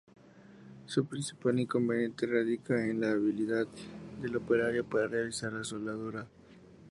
[0.87, 3.67] Su principal inconveniente radica en la habilidad
[4.19, 6.25] del operario para realizar la soldadura.